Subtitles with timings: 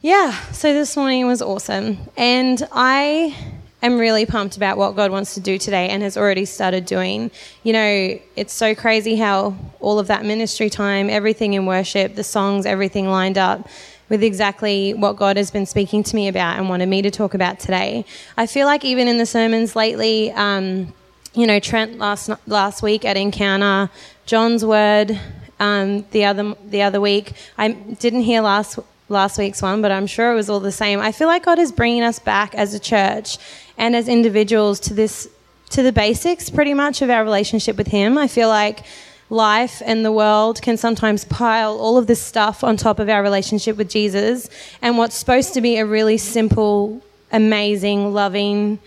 [0.00, 1.98] Yeah, so this morning was awesome.
[2.16, 3.36] And I
[3.82, 7.32] am really pumped about what God wants to do today and has already started doing.
[7.64, 12.22] You know, it's so crazy how all of that ministry time, everything in worship, the
[12.22, 13.68] songs, everything lined up
[14.08, 17.34] with exactly what God has been speaking to me about and wanted me to talk
[17.34, 18.04] about today.
[18.36, 20.94] I feel like even in the sermons lately, um,
[21.34, 23.90] you know, Trent last last week at Encounter,
[24.26, 25.18] John's word
[25.58, 27.32] um, the other the other week.
[27.58, 28.78] I didn't hear last
[29.08, 31.00] last week's one, but I'm sure it was all the same.
[31.00, 33.38] I feel like God is bringing us back as a church
[33.76, 35.28] and as individuals to this
[35.70, 38.16] to the basics pretty much of our relationship with him.
[38.16, 38.80] I feel like
[39.28, 43.22] life and the world can sometimes pile all of this stuff on top of our
[43.22, 44.48] relationship with Jesus
[44.80, 47.02] and what's supposed to be a really simple,
[47.32, 48.78] amazing, loving,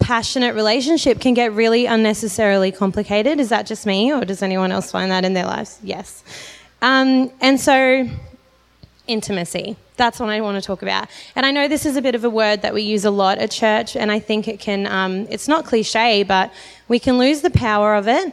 [0.00, 3.38] passionate relationship can get really unnecessarily complicated.
[3.38, 5.78] Is that just me, or does anyone else find that in their lives?
[5.82, 6.24] Yes.
[6.80, 8.08] Um, and so
[9.06, 9.76] intimacy.
[9.96, 11.08] That's what I want to talk about.
[11.36, 13.38] And I know this is a bit of a word that we use a lot
[13.38, 16.52] at church, and I think it can, um, it's not cliche, but
[16.88, 18.32] we can lose the power of it.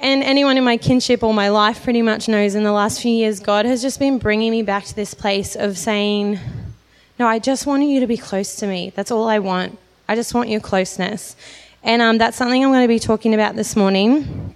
[0.00, 3.10] And anyone in my kinship or my life pretty much knows in the last few
[3.10, 6.38] years, God has just been bringing me back to this place of saying,
[7.18, 8.92] No, I just want you to be close to me.
[8.94, 9.76] That's all I want.
[10.08, 11.34] I just want your closeness.
[11.82, 14.54] And um, that's something I'm going to be talking about this morning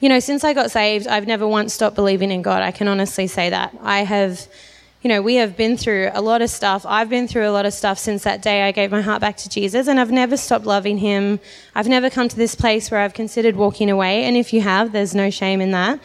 [0.00, 2.62] you know, since I got saved, I've never once stopped believing in God.
[2.62, 3.74] I can honestly say that.
[3.82, 4.46] I have,
[5.02, 6.84] you know, we have been through a lot of stuff.
[6.86, 9.36] I've been through a lot of stuff since that day I gave my heart back
[9.38, 11.40] to Jesus, and I've never stopped loving Him.
[11.74, 14.92] I've never come to this place where I've considered walking away, and if you have,
[14.92, 16.00] there's no shame in that.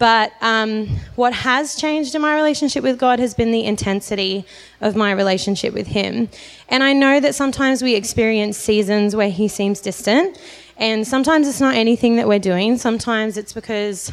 [0.00, 4.46] But um, what has changed in my relationship with God has been the intensity
[4.80, 6.30] of my relationship with Him.
[6.70, 10.40] And I know that sometimes we experience seasons where He seems distant,
[10.80, 14.10] and sometimes it's not anything that we're doing, sometimes it's because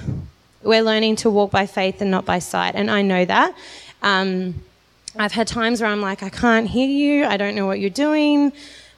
[0.62, 2.76] we're learning to walk by faith and not by sight.
[2.76, 3.56] And I know that.
[4.04, 4.62] Um,
[5.16, 7.90] I've had times where I'm like, I can't hear you, I don't know what you're
[7.90, 8.52] doing,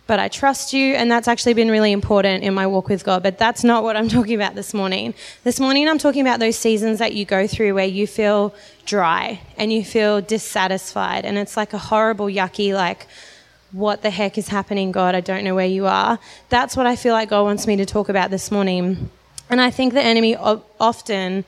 [0.08, 0.96] but I trust you.
[0.96, 3.22] And that's actually been really important in my walk with God.
[3.22, 5.14] But that's not what I'm talking about this morning.
[5.44, 8.56] This morning, I'm talking about those seasons that you go through where you feel
[8.88, 11.24] dry and you feel dissatisfied.
[11.24, 13.06] And it's like a horrible, yucky, like,
[13.72, 15.16] what the heck is happening, God?
[15.16, 16.20] I don't know where you are.
[16.50, 19.10] That's what I feel like God wants me to talk about this morning.
[19.50, 21.46] And I think the enemy often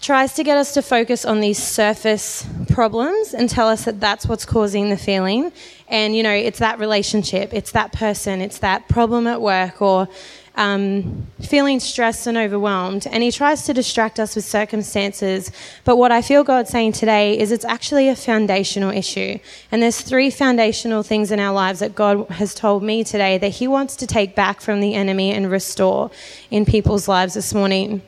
[0.00, 4.26] tries to get us to focus on these surface problems and tell us that that's
[4.26, 5.50] what's causing the feeling.
[5.88, 10.08] And, you know, it's that relationship, it's that person, it's that problem at work, or
[10.56, 15.50] um, feeling stressed and overwhelmed, and he tries to distract us with circumstances.
[15.84, 19.38] But what I feel God's saying today is it's actually a foundational issue.
[19.72, 23.48] And there's three foundational things in our lives that God has told me today that
[23.48, 26.10] he wants to take back from the enemy and restore
[26.50, 28.02] in people's lives this morning.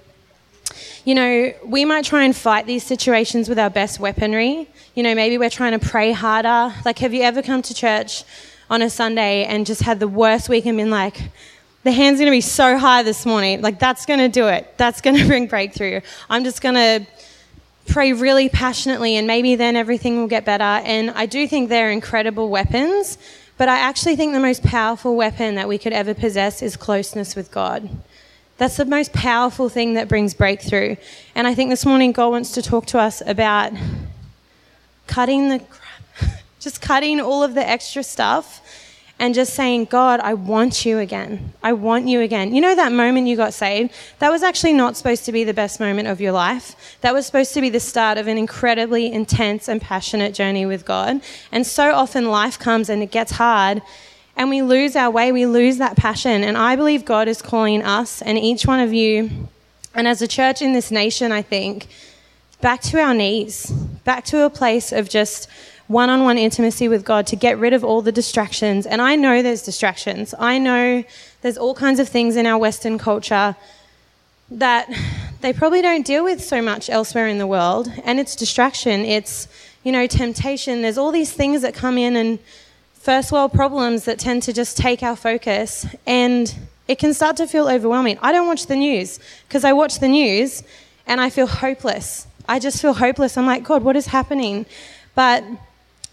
[1.05, 4.69] You know, we might try and fight these situations with our best weaponry.
[4.95, 6.75] You know, maybe we're trying to pray harder.
[6.85, 8.25] Like, have you ever come to church
[8.69, 11.31] on a Sunday and just had the worst week and been like,
[11.87, 13.63] the hand's going to be so high this morning.
[13.63, 14.75] Like, that's going to do it.
[14.77, 16.01] That's going to bring breakthrough.
[16.29, 17.07] I'm just going to
[17.87, 20.65] pray really passionately, and maybe then everything will get better.
[20.65, 23.19] And I do think they're incredible weapons,
[23.57, 27.37] but I actually think the most powerful weapon that we could ever possess is closeness
[27.37, 27.89] with God.
[28.59, 30.97] That's the most powerful thing that brings breakthrough.
[31.37, 33.73] And I think this morning God wants to talk to us about
[35.07, 35.63] cutting the
[36.59, 38.61] just cutting all of the extra stuff
[39.19, 41.53] and just saying, God, I want you again.
[41.63, 42.55] I want you again.
[42.55, 43.93] You know that moment you got saved?
[44.19, 46.99] That was actually not supposed to be the best moment of your life.
[47.01, 50.85] That was supposed to be the start of an incredibly intense and passionate journey with
[50.85, 51.23] God.
[51.51, 53.81] And so often life comes and it gets hard
[54.37, 56.45] and we lose our way, we lose that passion.
[56.45, 59.31] And I believe God is calling us and each one of you,
[59.95, 61.87] and as a church in this nation, I think,
[62.61, 63.71] back to our knees,
[64.05, 65.49] back to a place of just
[65.89, 68.87] one on one intimacy with God to get rid of all the distractions.
[68.87, 70.35] And I know there's distractions.
[70.39, 71.05] I know
[71.43, 73.55] there's all kinds of things in our Western culture
[74.51, 74.89] that
[75.41, 77.91] they probably don't deal with so much elsewhere in the world.
[78.05, 79.49] And it's distraction, it's,
[79.85, 80.83] you know, temptation.
[80.83, 82.39] There's all these things that come in and
[82.95, 85.87] first world problems that tend to just take our focus.
[86.07, 86.53] And
[86.89, 88.19] it can start to feel overwhelming.
[88.23, 90.63] I don't watch the news because I watch the news
[91.07, 92.27] and I feel hopeless.
[92.49, 93.37] I just feel hopeless.
[93.37, 94.67] I'm like, God, what is happening?
[95.15, 95.45] But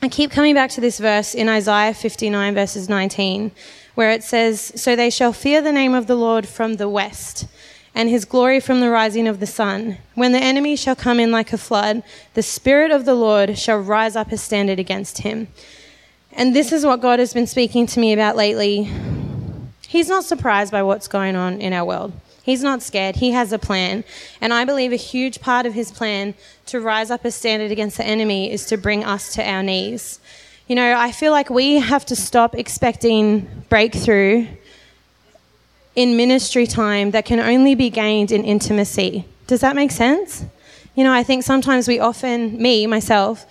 [0.03, 3.51] I keep coming back to this verse in Isaiah 59, verses 19,
[3.95, 7.47] where it says, So they shall fear the name of the Lord from the west,
[7.95, 9.99] and his glory from the rising of the sun.
[10.13, 12.03] When the enemy shall come in like a flood,
[12.33, 15.47] the Spirit of the Lord shall rise up as a standard against him.
[16.33, 18.91] And this is what God has been speaking to me about lately.
[19.87, 22.11] He's not surprised by what's going on in our world.
[22.43, 23.15] He's not scared.
[23.15, 24.03] He has a plan.
[24.41, 26.35] And I believe a huge part of his plan
[26.65, 30.19] to rise up a standard against the enemy is to bring us to our knees.
[30.67, 34.47] You know, I feel like we have to stop expecting breakthrough
[35.95, 39.25] in ministry time that can only be gained in intimacy.
[39.47, 40.43] Does that make sense?
[40.95, 43.45] You know, I think sometimes we often, me, myself,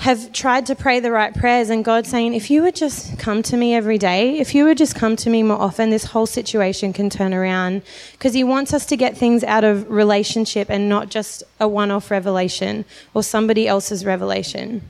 [0.00, 3.42] have tried to pray the right prayers, and God saying, if you would just come
[3.42, 6.24] to me every day, if you would just come to me more often, this whole
[6.24, 7.82] situation can turn around.
[8.12, 11.90] Because He wants us to get things out of relationship and not just a one
[11.90, 14.80] off revelation or somebody else's revelation.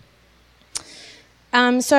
[1.52, 1.96] Um, so,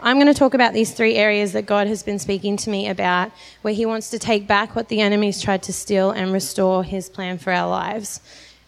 [0.00, 2.88] I'm going to talk about these three areas that God has been speaking to me
[2.88, 6.82] about, where He wants to take back what the enemy's tried to steal and restore
[6.82, 8.22] His plan for our lives.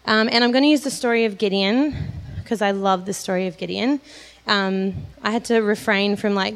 [0.05, 2.18] Um, and I'm going to use the story of Gideon
[2.49, 4.01] because I love the story of Gideon.
[4.47, 6.55] Um, I had to refrain from like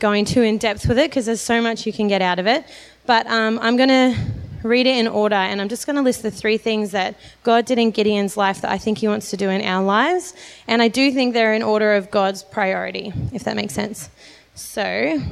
[0.00, 2.48] going too in depth with it because there's so much you can get out of
[2.48, 2.64] it.
[3.06, 4.16] But um, I'm going to
[4.64, 7.14] read it in order, and I'm just going to list the three things that
[7.44, 10.34] God did in Gideon's life that I think He wants to do in our lives.
[10.66, 14.10] And I do think they're in order of God's priority, if that makes sense.
[14.56, 15.22] So,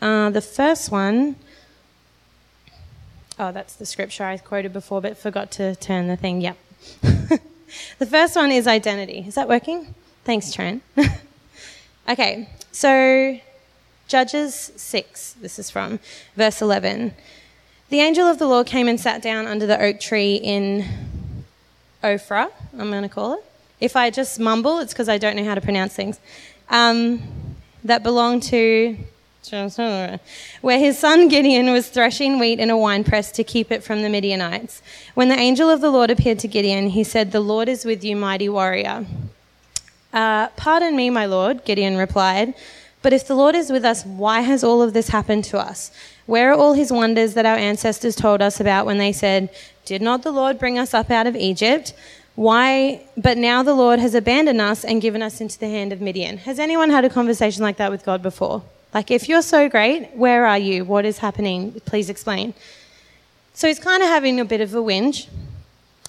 [0.00, 1.36] uh, the first one.
[3.38, 6.40] Oh, that's the scripture I quoted before, but forgot to turn the thing.
[6.40, 6.56] Yep.
[7.98, 9.24] The first one is identity.
[9.26, 9.94] Is that working?
[10.24, 10.82] Thanks, Trent.
[12.08, 13.40] okay, so
[14.08, 16.00] Judges 6, this is from
[16.36, 17.14] verse 11.
[17.88, 20.84] The angel of the Lord came and sat down under the oak tree in
[22.02, 23.44] Ophrah, I'm going to call it.
[23.80, 26.20] If I just mumble, it's because I don't know how to pronounce things.
[26.68, 27.22] Um,
[27.84, 28.96] that belonged to
[30.60, 34.08] where his son Gideon was threshing wheat in a winepress to keep it from the
[34.08, 34.82] Midianites.
[35.14, 38.04] When the angel of the Lord appeared to Gideon, he said, The Lord is with
[38.04, 39.06] you, mighty warrior.
[40.12, 42.54] Uh, Pardon me, my Lord, Gideon replied,
[43.02, 45.90] but if the Lord is with us, why has all of this happened to us?
[46.26, 49.48] Where are all his wonders that our ancestors told us about when they said,
[49.84, 51.94] Did not the Lord bring us up out of Egypt?
[52.34, 56.00] Why, but now the Lord has abandoned us and given us into the hand of
[56.00, 56.38] Midian.
[56.38, 58.62] Has anyone had a conversation like that with God before?
[58.92, 60.84] Like, if you're so great, where are you?
[60.84, 61.80] What is happening?
[61.84, 62.54] Please explain.
[63.54, 65.28] So he's kind of having a bit of a whinge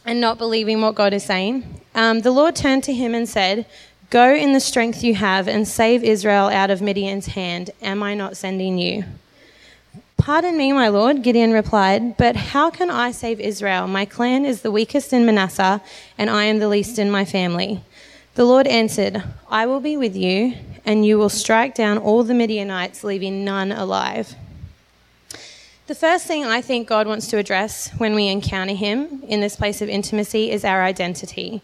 [0.05, 1.81] and not believing what God is saying.
[1.93, 3.65] Um, the Lord turned to him and said,
[4.09, 7.69] Go in the strength you have and save Israel out of Midian's hand.
[7.81, 9.05] Am I not sending you?
[10.17, 13.87] Pardon me, my Lord, Gideon replied, but how can I save Israel?
[13.87, 15.81] My clan is the weakest in Manasseh,
[16.15, 17.81] and I am the least in my family.
[18.35, 20.53] The Lord answered, I will be with you,
[20.85, 24.35] and you will strike down all the Midianites, leaving none alive.
[25.87, 29.57] The first thing I think God wants to address when we encounter Him in this
[29.57, 31.61] place of intimacy is our identity.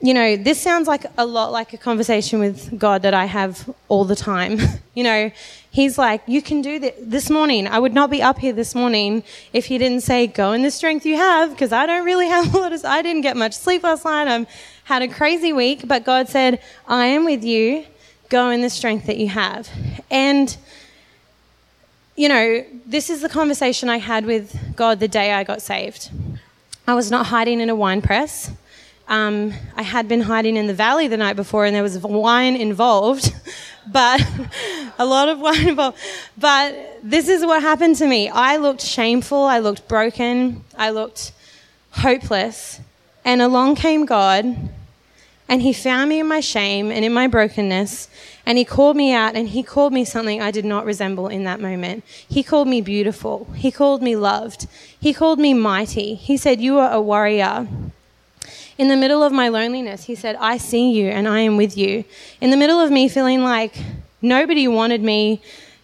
[0.00, 3.72] You know, this sounds like a lot like a conversation with God that I have
[3.86, 4.58] all the time.
[4.94, 5.30] you know,
[5.70, 6.94] He's like, You can do this.
[7.00, 10.50] This morning, I would not be up here this morning if He didn't say, Go
[10.50, 13.22] in the strength you have, because I don't really have a lot of, I didn't
[13.22, 14.26] get much sleep last night.
[14.26, 14.48] I'm
[14.84, 17.84] had a crazy week, but God said, I am with you.
[18.28, 19.68] Go in the strength that you have.
[20.10, 20.56] And,
[22.16, 26.10] you know, this is the conversation I had with God the day I got saved.
[26.86, 28.50] I was not hiding in a wine press.
[29.08, 32.56] Um, I had been hiding in the valley the night before, and there was wine
[32.56, 33.34] involved,
[33.90, 34.26] but
[34.98, 35.98] a lot of wine involved.
[36.36, 38.28] But this is what happened to me.
[38.28, 39.44] I looked shameful.
[39.44, 40.64] I looked broken.
[40.76, 41.32] I looked
[41.90, 42.80] hopeless.
[43.24, 44.70] And along came God,
[45.48, 48.08] and He found me in my shame and in my brokenness,
[48.44, 51.44] and He called me out, and He called me something I did not resemble in
[51.44, 52.04] that moment.
[52.06, 53.46] He called me beautiful.
[53.54, 54.66] He called me loved.
[55.00, 56.14] He called me mighty.
[56.14, 57.66] He said, You are a warrior.
[58.76, 61.76] In the middle of my loneliness, He said, I see you and I am with
[61.76, 62.04] you.
[62.40, 63.76] In the middle of me feeling like
[64.20, 65.40] nobody wanted me,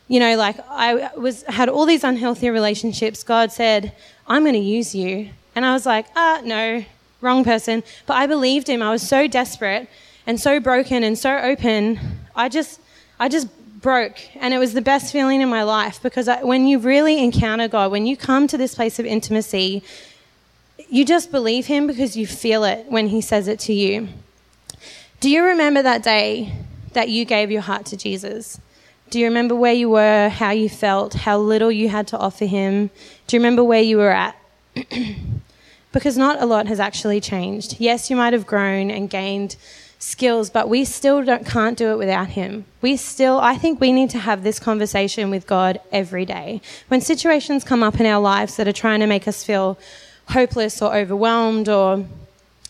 [0.09, 3.93] you know, like I was had all these unhealthy relationships, God said,
[4.27, 5.31] I'm going to use you.
[5.55, 6.85] And I was like, ah, no,
[7.21, 7.83] wrong person.
[8.07, 8.83] But I believed him.
[8.83, 9.89] I was so desperate
[10.27, 11.99] and so broken and so open.
[12.35, 12.81] I just,
[13.19, 13.49] I just
[13.81, 14.17] broke.
[14.37, 17.69] And it was the best feeling in my life because I, when you really encounter
[17.69, 19.83] God, when you come to this place of intimacy,
[20.89, 24.09] you just believe him because you feel it when he says it to you.
[25.21, 26.53] Do you remember that day
[26.93, 28.61] that you gave your heart to Jesus?
[29.11, 32.45] Do you remember where you were, how you felt, how little you had to offer
[32.45, 32.91] him?
[33.27, 34.37] Do you remember where you were at?
[35.93, 37.77] because not a lot has actually changed.
[37.79, 39.57] Yes, you might have grown and gained
[39.99, 42.65] skills, but we still can't do it without Him.
[42.81, 46.63] We still, I think we need to have this conversation with God every day.
[46.89, 49.79] When situations come up in our lives that are trying to make us feel
[50.29, 52.07] hopeless or overwhelmed or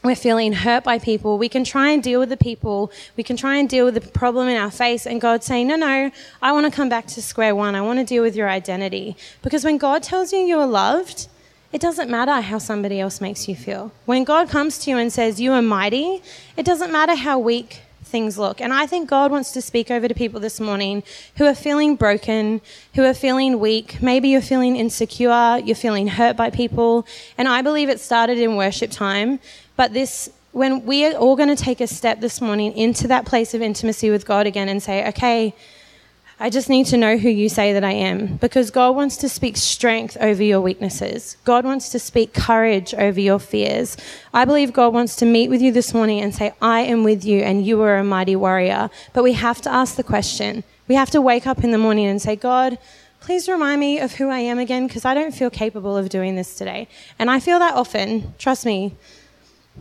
[0.03, 3.37] we're feeling hurt by people, we can try and deal with the people, we can
[3.37, 6.11] try and deal with the problem in our face, and God saying, No, no,
[6.41, 7.75] I want to come back to square one.
[7.75, 9.17] I want to deal with your identity.
[9.43, 11.29] Because when God tells you you're loved,
[11.73, 13.93] it doesn't matter how somebody else makes you feel.
[14.05, 16.23] When God comes to you and says, You are mighty,
[16.57, 18.61] it doesn't matter how weak things look.
[18.61, 21.03] And I think God wants to speak over to people this morning
[21.37, 22.61] who are feeling broken,
[22.95, 24.03] who are feeling weak.
[24.03, 27.07] Maybe you're feeling insecure, you're feeling hurt by people.
[27.39, 29.39] And I believe it started in worship time.
[29.77, 33.25] But this, when we are all going to take a step this morning into that
[33.27, 35.55] place of intimacy with God again and say, okay,
[36.43, 39.29] I just need to know who you say that I am because God wants to
[39.29, 41.37] speak strength over your weaknesses.
[41.45, 43.99] God wants to speak courage over your fears.
[44.33, 47.27] I believe God wants to meet with you this morning and say, I am with
[47.27, 48.89] you and you are a mighty warrior.
[49.13, 50.65] But we have to ask the question.
[50.89, 52.79] We have to wake up in the morning and say, God,
[53.21, 56.37] please remind me of who I am again because I don't feel capable of doing
[56.37, 56.89] this today.
[57.19, 58.97] And I feel that often, trust me.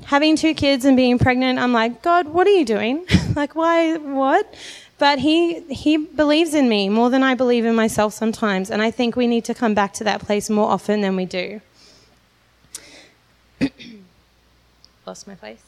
[0.07, 3.05] Having two kids and being pregnant, I'm like, God, what are you doing?
[3.35, 4.53] like, why, what?
[4.99, 8.69] But he, he believes in me more than I believe in myself sometimes.
[8.69, 11.25] And I think we need to come back to that place more often than we
[11.25, 11.61] do.
[15.07, 15.63] Lost my place.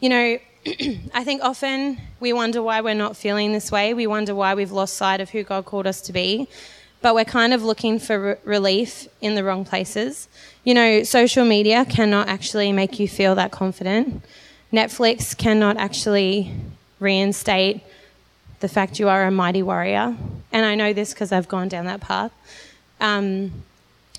[0.00, 0.38] You know,
[1.14, 3.94] I think often we wonder why we're not feeling this way.
[3.94, 6.48] We wonder why we've lost sight of who God called us to be.
[7.02, 10.28] But we're kind of looking for re- relief in the wrong places.
[10.64, 14.24] You know, social media cannot actually make you feel that confident.
[14.72, 16.52] Netflix cannot actually
[16.98, 17.82] reinstate
[18.62, 20.16] the fact you are a mighty warrior.
[20.52, 22.32] And I know this because I've gone down that path.
[23.00, 23.52] Um,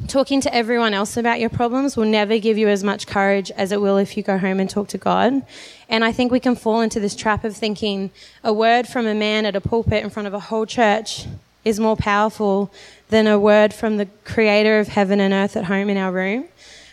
[0.07, 3.71] talking to everyone else about your problems will never give you as much courage as
[3.71, 5.43] it will if you go home and talk to God.
[5.89, 8.11] And I think we can fall into this trap of thinking
[8.43, 11.25] a word from a man at a pulpit in front of a whole church
[11.63, 12.71] is more powerful
[13.09, 16.45] than a word from the creator of heaven and earth at home in our room.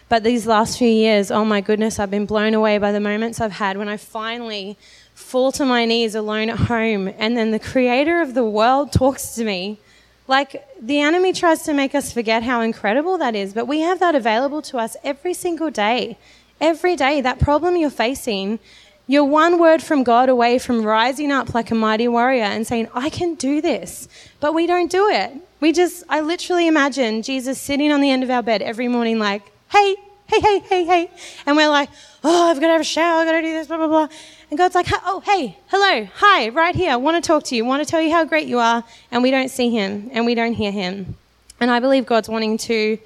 [0.09, 3.41] But these last few years, oh my goodness, I've been blown away by the moments
[3.41, 4.77] I've had when I finally
[5.21, 9.35] fall to my knees alone at home, and then the creator of the world talks
[9.37, 9.79] to me.
[10.27, 14.01] Like, the enemy tries to make us forget how incredible that is, but we have
[14.01, 16.17] that available to us every single day.
[16.61, 18.59] Every day, that problem you're facing,
[19.07, 22.89] you're one word from God away from rising up like a mighty warrior and saying,
[22.95, 24.09] I can do this.
[24.41, 25.33] But we don't do it.
[25.61, 29.19] We just, I literally imagine Jesus sitting on the end of our bed every morning,
[29.19, 29.97] like, hey,
[30.31, 31.11] hey, hey, hey, hey.
[31.47, 31.89] And we're like,
[32.23, 34.09] oh, I've got to have a shower, I've got to do this, blah, blah, blah.
[34.51, 37.65] And God's like, oh, hey, hello, hi, right here, I want to talk to you,
[37.65, 38.85] I want to tell you how great you are.
[39.11, 41.17] And we don't see him and we don't hear him.
[41.61, 42.99] And I believe God's wanting to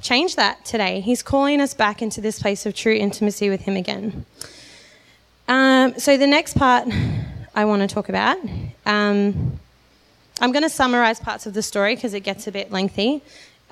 [0.00, 1.00] change that today.
[1.00, 4.24] He's calling us back into this place of true intimacy with him again.
[5.48, 6.88] Um, so the next part
[7.54, 8.38] I want to talk about,
[8.86, 9.60] um,
[10.40, 13.22] I'm going to summarize parts of the story because it gets a bit lengthy,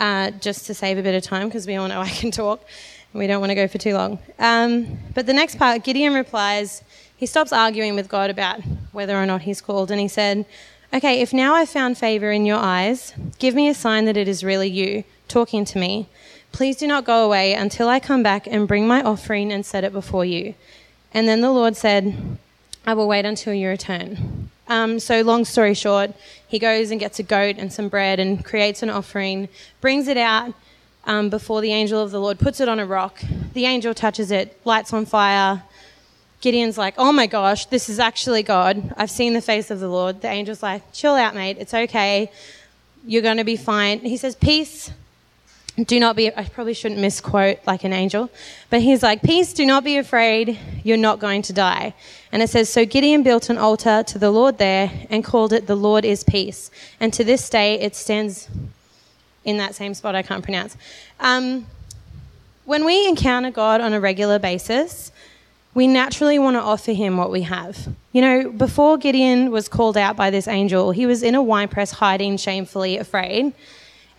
[0.02, 2.60] uh, just to save a bit of time because we all know I can talk.
[3.12, 4.18] and We don't want to go for too long.
[4.38, 6.82] Um, but the next part, Gideon replies,
[7.16, 10.44] he stops arguing with God about whether or not he's called, and he said,
[10.92, 14.28] Okay, if now I've found favor in your eyes, give me a sign that it
[14.28, 16.08] is really you talking to me.
[16.50, 19.84] Please do not go away until I come back and bring my offering and set
[19.84, 20.54] it before you.
[21.14, 22.36] And then the Lord said,
[22.84, 24.41] I will wait until you return.
[24.72, 26.12] Um, so, long story short,
[26.48, 29.50] he goes and gets a goat and some bread and creates an offering,
[29.82, 30.54] brings it out,
[31.04, 33.22] um, before the angel of the Lord, puts it on a rock.
[33.52, 35.62] The angel touches it, lights on fire.
[36.40, 38.94] Gideon's like, oh my gosh, this is actually God.
[38.96, 40.22] I've seen the face of the Lord.
[40.22, 41.58] The angel's like, chill out, mate.
[41.60, 42.32] It's okay.
[43.06, 44.00] You're going to be fine.
[44.00, 44.90] He says, peace.
[45.76, 48.30] Do not be, I probably shouldn't misquote like an angel,
[48.68, 51.94] but he's like, Peace, do not be afraid, you're not going to die.
[52.30, 55.66] And it says, So Gideon built an altar to the Lord there and called it
[55.66, 56.70] The Lord is Peace.
[57.00, 58.48] And to this day it stands
[59.44, 60.76] in that same spot I can't pronounce.
[61.18, 61.66] Um,
[62.66, 65.10] when we encounter God on a regular basis,
[65.74, 67.88] we naturally want to offer him what we have.
[68.12, 71.68] You know, before Gideon was called out by this angel, he was in a wine
[71.68, 73.54] press hiding shamefully, afraid.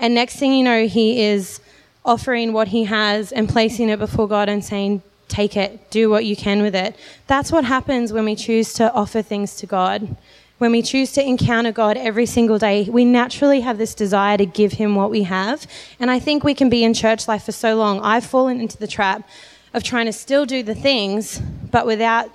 [0.03, 1.61] And next thing you know, he is
[2.03, 6.25] offering what he has and placing it before God and saying, Take it, do what
[6.25, 6.95] you can with it.
[7.25, 10.15] That's what happens when we choose to offer things to God
[10.63, 14.45] when we choose to encounter God every single day, we naturally have this desire to
[14.45, 15.67] give Him what we have.
[15.99, 17.99] And I think we can be in church life for so long.
[17.99, 19.27] I've fallen into the trap
[19.73, 22.29] of trying to still do the things, but without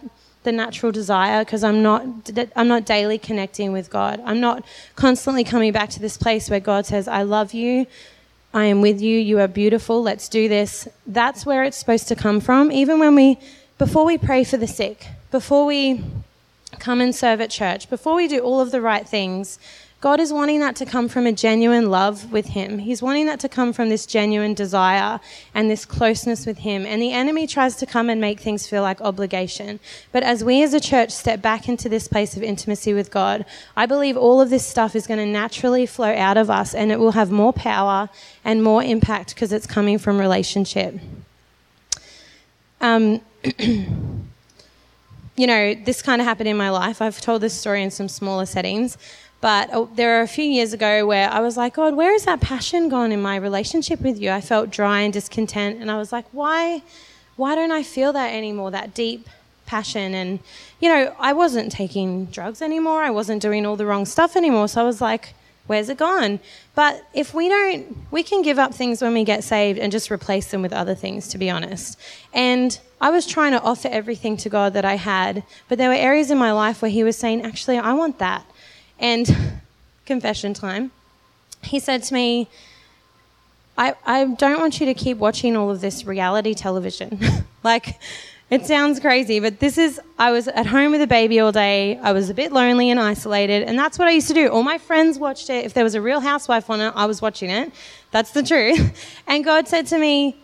[0.44, 2.04] the natural desire because I'm not
[2.56, 4.20] I'm not daily connecting with God.
[4.24, 4.64] I'm not
[4.96, 7.86] constantly coming back to this place where God says, "I love you.
[8.54, 9.18] I am with you.
[9.18, 10.02] You are beautiful.
[10.02, 12.72] Let's do this." That's where it's supposed to come from.
[12.72, 13.38] Even when we
[13.78, 16.02] before we pray for the sick, before we
[16.78, 19.58] come and serve at church, before we do all of the right things,
[20.00, 22.78] God is wanting that to come from a genuine love with Him.
[22.78, 25.18] He's wanting that to come from this genuine desire
[25.54, 26.86] and this closeness with Him.
[26.86, 29.80] And the enemy tries to come and make things feel like obligation.
[30.12, 33.44] But as we as a church step back into this place of intimacy with God,
[33.76, 36.92] I believe all of this stuff is going to naturally flow out of us and
[36.92, 38.08] it will have more power
[38.44, 40.94] and more impact because it's coming from relationship.
[42.80, 43.20] Um,
[45.38, 47.02] you know, this kind of happened in my life.
[47.02, 48.96] I've told this story in some smaller settings,
[49.40, 52.24] but uh, there are a few years ago where I was like, God, where is
[52.24, 54.30] that passion gone in my relationship with you?
[54.30, 56.82] I felt dry and discontent, and I was like, why,
[57.36, 58.70] why don't I feel that anymore?
[58.70, 59.28] That deep
[59.66, 60.40] passion, and
[60.80, 63.02] you know, I wasn't taking drugs anymore.
[63.02, 64.68] I wasn't doing all the wrong stuff anymore.
[64.68, 65.34] So I was like,
[65.68, 66.40] where's it gone?
[66.74, 70.10] But if we don't, we can give up things when we get saved and just
[70.10, 71.98] replace them with other things, to be honest.
[72.32, 75.94] And I was trying to offer everything to God that I had, but there were
[75.94, 78.44] areas in my life where He was saying, actually, I want that.
[78.98, 79.60] And
[80.06, 80.90] confession time,
[81.62, 82.48] He said to me,
[83.76, 87.20] I, I don't want you to keep watching all of this reality television.
[87.62, 88.00] like,
[88.50, 91.98] it sounds crazy, but this is, I was at home with a baby all day.
[91.98, 94.48] I was a bit lonely and isolated, and that's what I used to do.
[94.48, 95.66] All my friends watched it.
[95.66, 97.70] If there was a real housewife on it, I was watching it.
[98.10, 99.14] That's the truth.
[99.26, 100.36] And God said to me,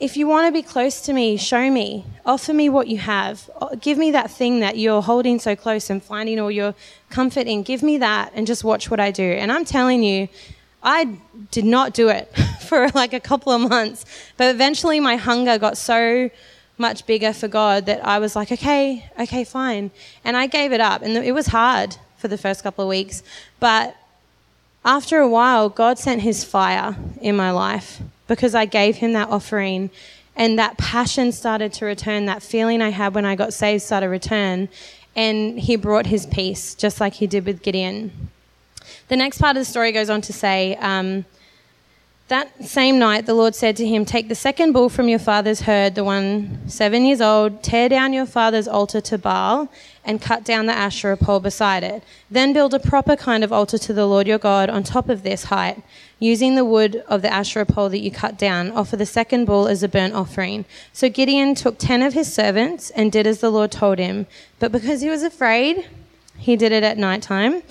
[0.00, 2.06] if you want to be close to me, show me.
[2.24, 3.50] Offer me what you have.
[3.80, 6.74] Give me that thing that you're holding so close and finding all your
[7.10, 7.62] comfort in.
[7.62, 9.22] Give me that and just watch what I do.
[9.22, 10.28] And I'm telling you,
[10.82, 11.18] I
[11.50, 12.34] did not do it
[12.66, 14.06] for like a couple of months.
[14.38, 16.30] But eventually my hunger got so
[16.78, 19.90] much bigger for God that I was like, okay, okay, fine.
[20.24, 21.02] And I gave it up.
[21.02, 23.22] And it was hard for the first couple of weeks.
[23.60, 23.94] But
[24.82, 29.28] after a while, God sent his fire in my life because I gave him that
[29.28, 29.90] offering.
[30.36, 32.26] And that passion started to return.
[32.26, 34.68] That feeling I had when I got saved started to return.
[35.16, 38.30] And he brought his peace, just like he did with Gideon.
[39.08, 41.24] The next part of the story goes on to say, um,
[42.30, 45.62] that same night, the Lord said to him, Take the second bull from your father's
[45.62, 49.68] herd, the one seven years old, tear down your father's altar to Baal,
[50.04, 52.02] and cut down the Asherah pole beside it.
[52.30, 55.24] Then build a proper kind of altar to the Lord your God on top of
[55.24, 55.82] this height.
[56.20, 59.66] Using the wood of the Asherah pole that you cut down, offer the second bull
[59.66, 60.64] as a burnt offering.
[60.92, 64.26] So Gideon took ten of his servants and did as the Lord told him.
[64.58, 65.88] But because he was afraid,
[66.38, 67.62] he did it at night time,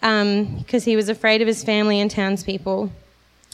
[0.00, 2.92] because um, he was afraid of his family and townspeople.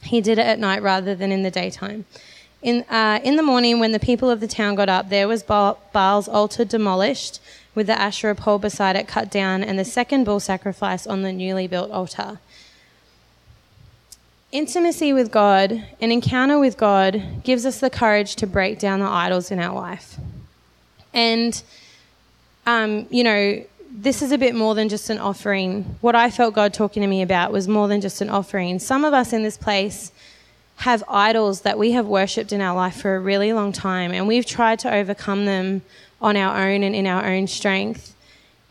[0.03, 2.05] He did it at night rather than in the daytime.
[2.63, 5.43] In, uh, in the morning, when the people of the town got up, there was
[5.43, 7.41] Baal's altar demolished,
[7.75, 11.33] with the Asherah pole beside it cut down, and the second bull sacrifice on the
[11.33, 12.39] newly built altar.
[14.53, 19.07] Intimacy with God, an encounter with God, gives us the courage to break down the
[19.07, 20.17] idols in our life.
[21.15, 21.63] And,
[22.67, 23.65] um, you know,
[24.03, 25.99] this is a bit more than just an offering.
[26.01, 28.79] What I felt God talking to me about was more than just an offering.
[28.79, 30.11] Some of us in this place
[30.77, 34.27] have idols that we have worshipped in our life for a really long time, and
[34.27, 35.83] we've tried to overcome them
[36.19, 38.15] on our own and in our own strength.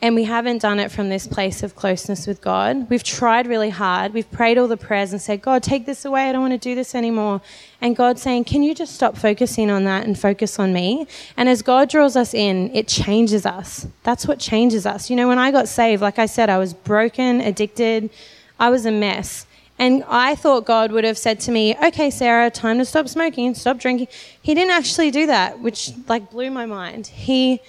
[0.02, 2.90] And we haven't done it from this place of closeness with God.
[2.90, 4.14] We've tried really hard.
[4.14, 6.30] We've prayed all the prayers and said, God, take this away.
[6.30, 7.42] I don't want to do this anymore.
[7.82, 11.06] And God's saying, Can you just stop focusing on that and focus on me?
[11.36, 13.88] And as God draws us in, it changes us.
[14.04, 15.10] That's what changes us.
[15.10, 18.10] You know, when I got saved, like I said, I was broken, addicted,
[18.58, 19.48] I was a mess.
[19.78, 23.54] And I thought God would have said to me, okay, Sarah, time to stop smoking,
[23.56, 24.10] stop drinking.
[24.42, 27.08] He didn't actually do that, which like blew my mind.
[27.08, 27.62] He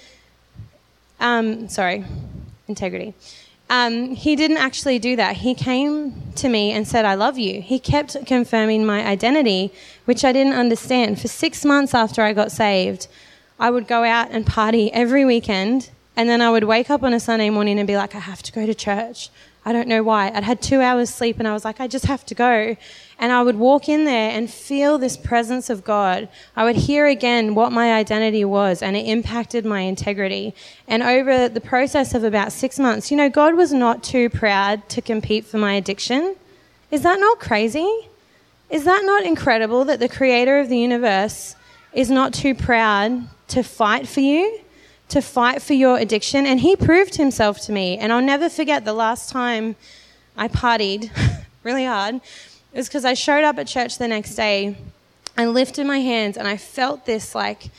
[1.21, 2.03] um, sorry,
[2.67, 3.13] integrity.
[3.69, 5.37] Um, he didn't actually do that.
[5.37, 7.61] He came to me and said, I love you.
[7.61, 9.71] He kept confirming my identity,
[10.03, 11.21] which I didn't understand.
[11.21, 13.07] For six months after I got saved,
[13.57, 17.13] I would go out and party every weekend, and then I would wake up on
[17.13, 19.29] a Sunday morning and be like, I have to go to church.
[19.63, 20.31] I don't know why.
[20.33, 22.75] I'd had two hours sleep, and I was like, I just have to go.
[23.19, 26.29] And I would walk in there and feel this presence of God.
[26.55, 30.55] I would hear again what my identity was, and it impacted my integrity.
[30.87, 34.89] And over the process of about six months, you know, God was not too proud
[34.89, 36.35] to compete for my addiction.
[36.89, 38.09] Is that not crazy?
[38.71, 41.55] Is that not incredible that the creator of the universe
[41.93, 44.59] is not too proud to fight for you,
[45.11, 46.45] to fight for your addiction?
[46.45, 47.97] And he proved himself to me.
[47.97, 49.75] And I'll never forget the last time
[50.35, 51.11] I partied
[51.63, 52.21] really hard
[52.73, 54.77] it was because I showed up at church the next day
[55.35, 57.69] and lifted my hands and I felt this like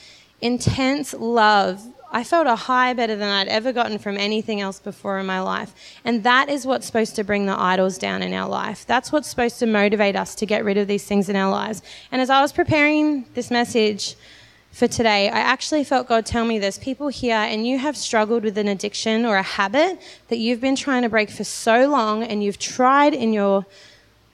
[0.41, 1.83] intense love.
[2.15, 5.41] I felt a high better than I'd ever gotten from anything else before in my
[5.41, 5.75] life.
[6.05, 8.85] And that is what's supposed to bring the idols down in our life.
[8.87, 11.81] That's what's supposed to motivate us to get rid of these things in our lives.
[12.11, 14.15] And as I was preparing this message,
[14.73, 18.43] for today, I actually felt God tell me there's people here and you have struggled
[18.43, 22.23] with an addiction or a habit that you've been trying to break for so long
[22.23, 23.67] and you've tried in your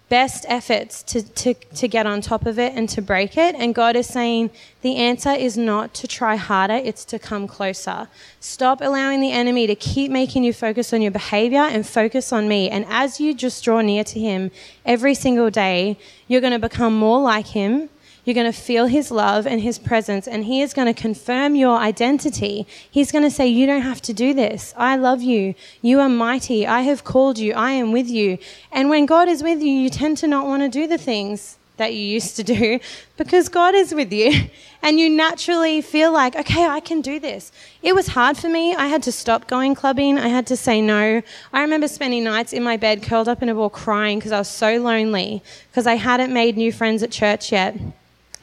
[0.09, 3.57] best efforts to, to, to get on top of it and to break it.
[3.57, 8.07] And God is saying the answer is not to try harder, it's to come closer.
[8.39, 12.47] Stop allowing the enemy to keep making you focus on your behavior and focus on
[12.47, 12.71] me.
[12.71, 14.53] And as you just draw near to him
[14.87, 15.99] every single day,
[16.29, 17.91] you're going to become more like him
[18.29, 21.57] you're going to feel His love and His presence, and He is going to confirm
[21.57, 22.67] your identity.
[22.91, 24.75] He's going to say, You don't have to do this.
[24.77, 25.55] I love you.
[25.81, 26.67] You are mighty.
[26.67, 27.55] I have called you.
[27.55, 28.37] I am with you.
[28.71, 31.57] And when God is with you, you tend to not want to do the things
[31.79, 32.81] that you used to do
[33.17, 34.51] because God is with you.
[34.81, 37.51] And you naturally feel like, okay, I can do this.
[37.83, 38.77] It was hard for me.
[38.77, 40.19] I had to stop going clubbing.
[40.19, 41.21] I had to say no.
[41.53, 44.39] I remember spending nights in my bed curled up in a ball crying because I
[44.39, 47.77] was so lonely because I hadn't made new friends at church yet.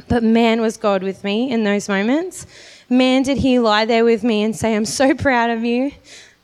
[0.07, 2.45] But man, was God with me in those moments.
[2.89, 5.91] Man, did he lie there with me and say, I'm so proud of you.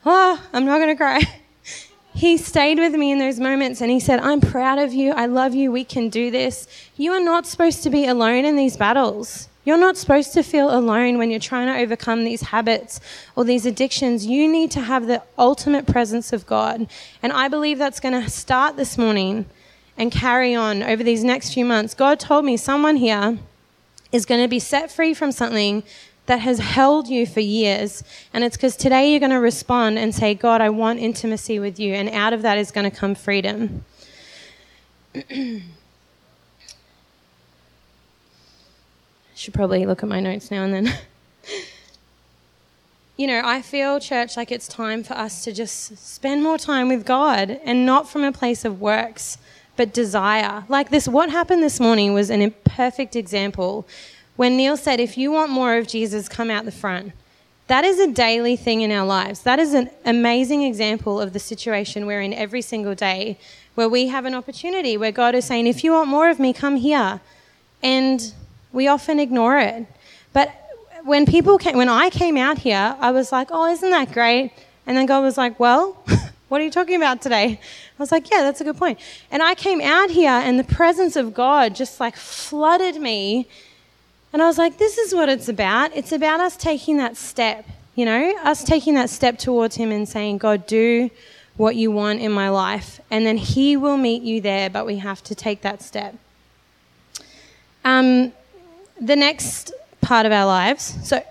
[0.05, 1.21] Oh, I'm not going to cry.
[2.13, 5.11] He stayed with me in those moments and he said, I'm proud of you.
[5.13, 5.71] I love you.
[5.71, 6.67] We can do this.
[6.97, 9.47] You are not supposed to be alone in these battles.
[9.63, 12.99] You're not supposed to feel alone when you're trying to overcome these habits
[13.35, 14.25] or these addictions.
[14.25, 16.87] You need to have the ultimate presence of God.
[17.23, 19.45] And I believe that's going to start this morning
[19.97, 21.93] and carry on over these next few months.
[21.93, 23.37] God told me someone here
[24.11, 25.83] is going to be set free from something
[26.25, 28.03] that has held you for years.
[28.33, 31.79] And it's because today you're going to respond and say, God, I want intimacy with
[31.79, 31.93] you.
[31.93, 33.83] And out of that is going to come freedom.
[39.35, 40.93] Should probably look at my notes now and then.
[43.17, 46.87] you know, I feel, church, like it's time for us to just spend more time
[46.87, 49.37] with God and not from a place of works
[49.75, 50.63] but desire.
[50.67, 53.87] Like this, what happened this morning was an imperfect example
[54.35, 57.13] when Neil said, if you want more of Jesus, come out the front.
[57.67, 59.43] That is a daily thing in our lives.
[59.43, 63.37] That is an amazing example of the situation we're in every single day
[63.75, 66.53] where we have an opportunity where God is saying, if you want more of me,
[66.53, 67.21] come here.
[67.81, 68.33] And
[68.73, 69.85] we often ignore it.
[70.33, 70.51] But
[71.03, 74.51] when people came, when I came out here, I was like, oh, isn't that great?
[74.85, 76.03] And then God was like, well,
[76.51, 77.61] What are you talking about today?
[78.01, 78.97] I was like, Yeah, that's a good point.
[79.29, 83.47] And I came out here and the presence of God just like flooded me.
[84.33, 85.95] And I was like, This is what it's about.
[85.95, 90.09] It's about us taking that step, you know, us taking that step towards Him and
[90.09, 91.11] saying, God, do
[91.57, 92.99] what you want in my life.
[93.11, 96.15] And then He will meet you there, but we have to take that step.
[97.85, 98.33] Um,
[98.99, 101.23] the next part of our lives, so,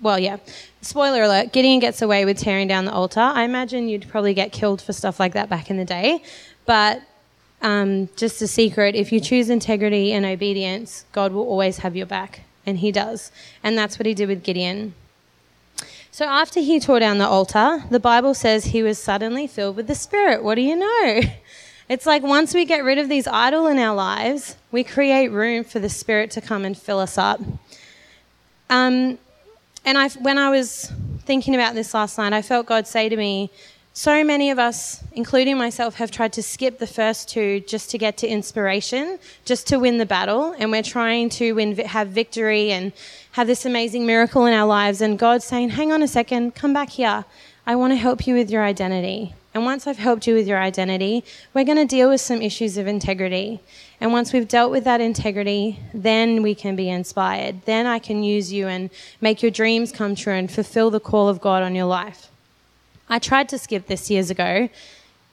[0.00, 0.38] well, yeah,
[0.80, 3.20] spoiler alert, Gideon gets away with tearing down the altar.
[3.20, 6.22] I imagine you'd probably get killed for stuff like that back in the day.
[6.64, 7.02] But
[7.62, 12.06] um, just a secret if you choose integrity and obedience, God will always have your
[12.06, 12.42] back.
[12.64, 13.30] And He does.
[13.62, 14.94] And that's what He did with Gideon.
[16.16, 19.86] So after he tore down the altar, the Bible says he was suddenly filled with
[19.86, 20.42] the Spirit.
[20.42, 21.20] What do you know?
[21.88, 25.62] It's like once we get rid of these idols in our lives, we create room
[25.62, 27.40] for the Spirit to come and fill us up.
[28.68, 29.18] Um,
[29.86, 33.16] and I, when I was thinking about this last night, I felt God say to
[33.16, 33.50] me,
[33.92, 37.98] so many of us, including myself, have tried to skip the first two just to
[37.98, 40.54] get to inspiration, just to win the battle.
[40.58, 42.92] And we're trying to win, have victory and
[43.32, 45.00] have this amazing miracle in our lives.
[45.00, 47.24] And God's saying, hang on a second, come back here.
[47.66, 49.34] I want to help you with your identity.
[49.52, 52.76] And once I've helped you with your identity, we're going to deal with some issues
[52.76, 53.60] of integrity.
[54.00, 57.62] And once we've dealt with that integrity, then we can be inspired.
[57.64, 61.28] Then I can use you and make your dreams come true and fulfill the call
[61.28, 62.30] of God on your life.
[63.08, 64.68] I tried to skip this years ago,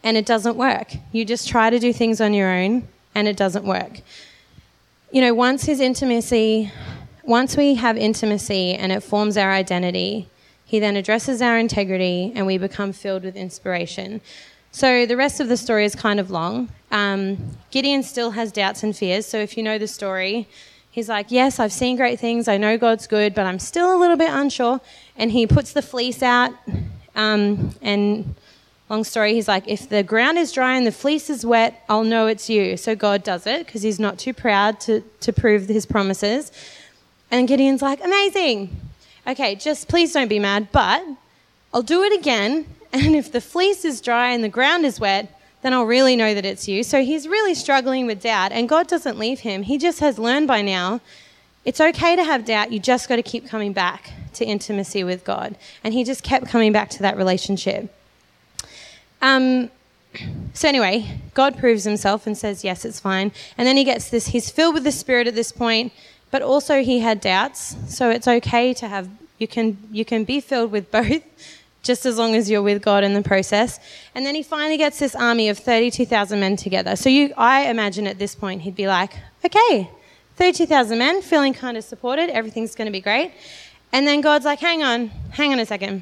[0.04, 0.94] and it doesn't work.
[1.12, 4.00] You just try to do things on your own, and it doesn't work.
[5.12, 6.72] You know, once his intimacy,
[7.24, 10.30] once we have intimacy and it forms our identity,
[10.66, 14.22] he then addresses our integrity and we become filled with inspiration.
[14.72, 16.70] So the rest of the story is kind of long.
[16.92, 17.38] Um,
[17.70, 19.28] Gideon still has doubts and fears.
[19.28, 20.48] So if you know the story,
[20.90, 22.48] he's like, Yes, I've seen great things.
[22.48, 24.82] I know God's good, but I'm still a little bit unsure.
[25.16, 26.54] And he puts the fleece out.
[27.16, 28.34] Um, and
[28.90, 32.04] long story, he's like, If the ground is dry and the fleece is wet, I'll
[32.04, 32.76] know it's you.
[32.76, 36.52] So God does it because he's not too proud to, to prove his promises.
[37.30, 38.76] And Gideon's like, Amazing.
[39.26, 41.04] Okay, just please don't be mad, but
[41.74, 45.40] I'll do it again and if the fleece is dry and the ground is wet,
[45.62, 46.84] then I'll really know that it's you.
[46.84, 49.64] So he's really struggling with doubt, and God doesn't leave him.
[49.64, 51.02] He just has learned by now
[51.66, 52.72] it's okay to have doubt.
[52.72, 55.56] You just got to keep coming back to intimacy with God.
[55.84, 57.94] And he just kept coming back to that relationship.
[59.22, 59.70] Um,
[60.54, 63.32] so, anyway, God proves himself and says, Yes, it's fine.
[63.58, 65.94] And then he gets this, he's filled with the Spirit at this point,
[66.34, 67.76] but also he had doubts.
[67.88, 71.22] So it's okay to have you can you can be filled with both
[71.84, 73.80] just as long as you're with God in the process.
[74.16, 76.96] And then he finally gets this army of 32,000 men together.
[76.96, 79.12] So you I imagine at this point he'd be like,
[79.46, 79.92] "Okay,
[80.38, 83.32] 32,000 men, feeling kind of supported, everything's going to be great."
[83.92, 86.02] And then God's like, "Hang on, hang on a second.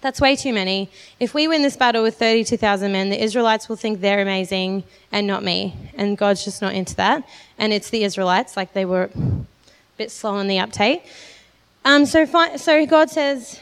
[0.00, 0.90] That's way too many.
[1.18, 5.26] If we win this battle with 32,000 men, the Israelites will think they're amazing and
[5.26, 5.74] not me.
[5.94, 7.28] And God's just not into that.
[7.58, 9.10] And it's the Israelites, like they were
[10.00, 11.04] bit slow on the uptake.
[11.84, 13.60] Um, so, fi- so God says,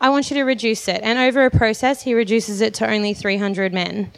[0.00, 1.00] I want you to reduce it.
[1.02, 4.10] And over a process, he reduces it to only 300 men.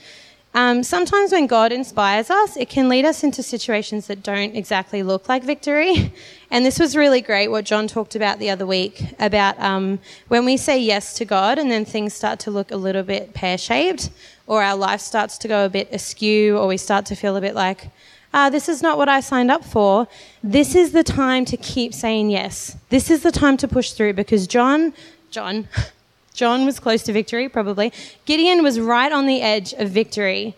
[0.55, 5.03] Um, sometimes when God inspires us, it can lead us into situations that don't exactly
[5.03, 6.13] look like victory.
[6.49, 9.99] And this was really great what John talked about the other week about um,
[10.29, 13.35] when we say yes to God and then things start to look a little bit
[13.35, 14.11] pear shaped,
[14.47, 17.41] or our life starts to go a bit askew, or we start to feel a
[17.41, 17.91] bit like,
[18.35, 20.09] ah, this is not what I signed up for.
[20.43, 22.77] This is the time to keep saying yes.
[22.89, 24.93] This is the time to push through because John,
[25.31, 25.69] John,
[26.35, 27.93] John was close to victory, probably.
[28.27, 30.55] Gideon was right on the edge of victory,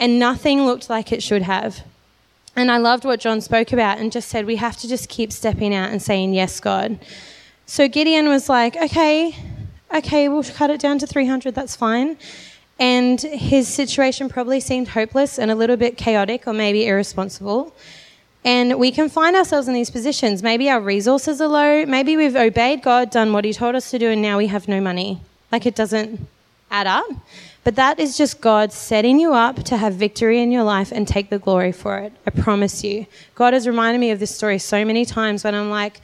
[0.00, 1.84] and nothing looked like it should have.
[2.56, 5.32] And I loved what John spoke about and just said we have to just keep
[5.32, 6.98] stepping out and saying, Yes, God.
[7.66, 9.36] So Gideon was like, Okay,
[9.94, 12.16] okay, we'll cut it down to 300, that's fine.
[12.78, 17.74] And his situation probably seemed hopeless and a little bit chaotic or maybe irresponsible.
[18.44, 20.42] And we can find ourselves in these positions.
[20.42, 21.86] Maybe our resources are low.
[21.86, 24.68] Maybe we've obeyed God, done what He told us to do, and now we have
[24.68, 25.20] no money.
[25.50, 26.26] Like it doesn't
[26.70, 27.06] add up.
[27.62, 31.08] But that is just God setting you up to have victory in your life and
[31.08, 32.12] take the glory for it.
[32.26, 33.06] I promise you.
[33.34, 36.02] God has reminded me of this story so many times when I'm like,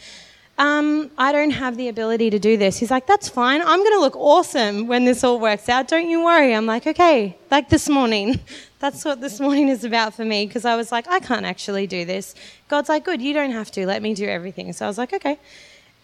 [0.60, 2.76] um, I don't have the ability to do this.
[2.76, 3.62] He's like, that's fine.
[3.62, 5.88] I'm going to look awesome when this all works out.
[5.88, 6.54] Don't you worry.
[6.54, 8.38] I'm like, okay, like this morning.
[8.78, 11.86] That's what this morning is about for me because I was like, I can't actually
[11.86, 12.34] do this.
[12.68, 13.86] God's like, good, you don't have to.
[13.86, 14.72] Let me do everything.
[14.72, 15.38] So I was like, okay.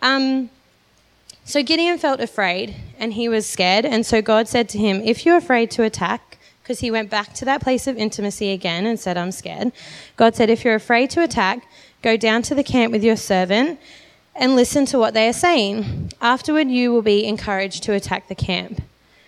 [0.03, 0.51] Um,
[1.45, 3.87] so Gideon felt afraid and he was scared.
[3.87, 7.33] And so God said to him, if you're afraid to attack, because he went back
[7.35, 9.73] to that place of intimacy again and said, I'm scared.
[10.17, 11.67] God said, if you're afraid to attack,
[12.03, 13.81] go down to the camp with your servant
[14.39, 16.13] and listen to what they are saying.
[16.21, 18.83] Afterward, you will be encouraged to attack the camp.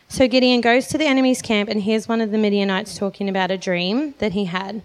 [0.08, 3.50] So Gideon goes to the enemy's camp and hears one of the Midianites talking about
[3.50, 4.82] a dream that he had.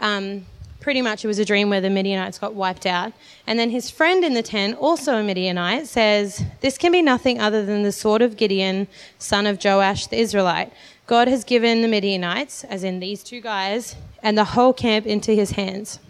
[0.00, 0.46] Um,
[0.80, 3.12] pretty much it was a dream where the Midianites got wiped out.
[3.46, 7.40] And then his friend in the tent, also a Midianite, says, This can be nothing
[7.40, 10.72] other than the sword of Gideon, son of Joash the Israelite.
[11.06, 15.32] God has given the Midianites, as in these two guys, and the whole camp into
[15.32, 16.00] his hands.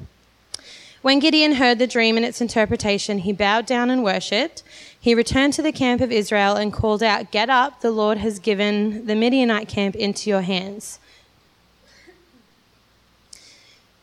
[1.04, 4.62] When Gideon heard the dream and its interpretation, he bowed down and worshipped.
[4.98, 8.38] He returned to the camp of Israel and called out, Get up, the Lord has
[8.38, 10.98] given the Midianite camp into your hands.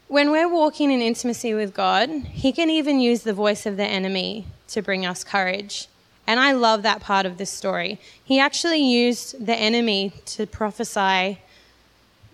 [0.07, 3.87] When we're walking in intimacy with God, He can even use the voice of the
[3.87, 5.87] enemy to bring us courage.
[6.27, 7.99] And I love that part of this story.
[8.23, 11.39] He actually used the enemy to prophesy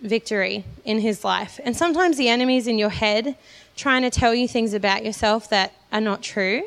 [0.02, 1.60] victory in his life.
[1.64, 3.36] And sometimes the enemy's in your head
[3.78, 6.64] trying to tell you things about yourself that are not true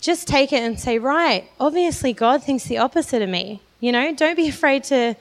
[0.00, 3.60] just take it and say, right, obviously God thinks the opposite of me.
[3.80, 5.16] You know, don't be afraid to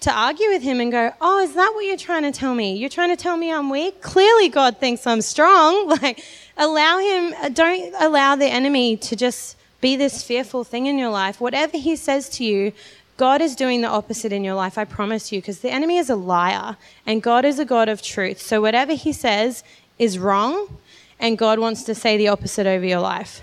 [0.00, 2.76] to argue with him and go, "Oh, is that what you're trying to tell me?
[2.76, 4.02] You're trying to tell me I'm weak?
[4.02, 6.22] Clearly God thinks I'm strong." Like
[6.56, 11.10] allow him uh, don't allow the enemy to just be this fearful thing in your
[11.10, 11.40] life.
[11.40, 12.72] Whatever he says to you,
[13.16, 16.10] God is doing the opposite in your life, I promise you, because the enemy is
[16.10, 18.42] a liar and God is a God of truth.
[18.42, 19.62] So whatever he says
[19.98, 20.78] is wrong
[21.18, 23.42] and God wants to say the opposite over your life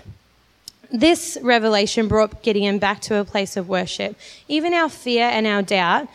[0.92, 4.14] this revelation brought Gideon back to a place of worship.
[4.46, 6.06] Even our fear and our doubt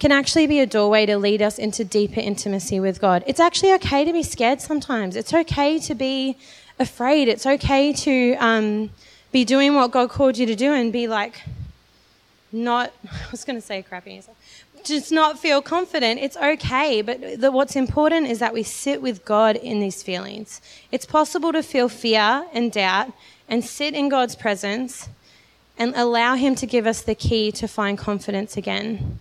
[0.00, 3.22] can actually be a doorway to lead us into deeper intimacy with God.
[3.26, 5.16] It's actually okay to be scared sometimes.
[5.16, 6.36] It's okay to be
[6.78, 7.28] afraid.
[7.28, 8.90] It's okay to um,
[9.32, 11.42] be doing what God called you to do and be like,
[12.52, 14.20] not, I was going to say crappy,
[14.84, 16.20] just not feel confident.
[16.20, 17.02] It's okay.
[17.02, 20.60] But the, what's important is that we sit with God in these feelings.
[20.90, 23.12] It's possible to feel fear and doubt
[23.48, 25.08] and sit in God's presence
[25.78, 29.18] and allow Him to give us the key to find confidence again.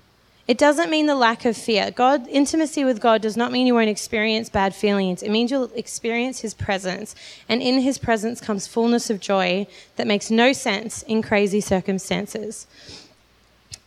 [0.47, 1.91] It doesn't mean the lack of fear.
[1.91, 5.21] God, intimacy with God does not mean you won't experience bad feelings.
[5.21, 7.15] It means you'll experience His presence.
[7.49, 9.67] And in His presence comes fullness of joy
[9.97, 12.65] that makes no sense in crazy circumstances.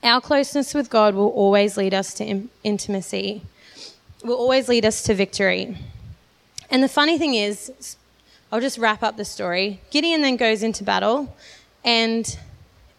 [0.02, 3.42] Our closeness with God will always lead us to in- intimacy,
[4.24, 5.76] will always lead us to victory.
[6.70, 7.96] And the funny thing is,
[8.50, 9.80] I'll just wrap up the story.
[9.90, 11.36] Gideon then goes into battle,
[11.84, 12.38] and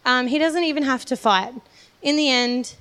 [0.06, 1.54] um, he doesn't even have to fight.
[2.02, 2.76] In the end,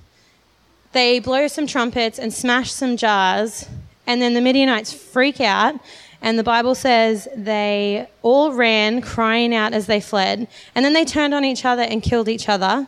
[0.92, 3.66] they blow some trumpets and smash some jars,
[4.06, 5.80] and then the Midianites freak out
[6.22, 10.48] And the Bible says they all ran, crying out as they fled.
[10.74, 12.86] And then they turned on each other and killed each other,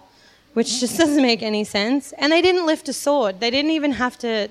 [0.54, 2.12] which just doesn't make any sense.
[2.18, 4.48] And they didn't lift a sword, they didn't even have to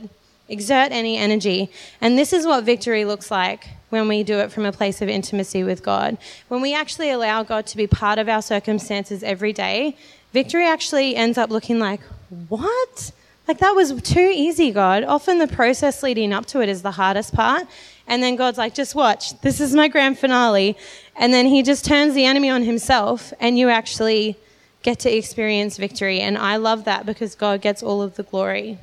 [0.49, 1.71] exert any energy.
[2.01, 5.09] And this is what victory looks like when we do it from a place of
[5.09, 6.17] intimacy with God.
[6.49, 9.95] When we actually allow God to be part of our circumstances every day,
[10.33, 12.01] victory actually ends up looking like,
[12.49, 13.11] what?
[13.47, 15.03] Like that was too easy, God.
[15.03, 17.67] Often the process leading up to it is the hardest part.
[18.07, 20.77] And then God's like, just watch, this is my grand finale.
[21.15, 24.37] And then he just turns the enemy on himself, and you actually
[24.83, 26.19] get to experience victory.
[26.19, 28.77] And I love that because God gets all of the glory.